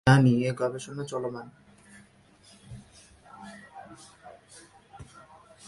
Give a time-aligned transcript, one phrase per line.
[0.07, 1.47] যা নিয়ে গবেষণা চলমান।